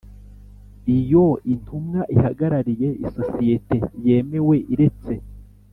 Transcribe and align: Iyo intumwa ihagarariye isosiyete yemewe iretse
Iyo 0.97 1.25
intumwa 1.53 2.01
ihagarariye 2.15 2.89
isosiyete 3.05 3.77
yemewe 4.05 4.55
iretse 4.73 5.13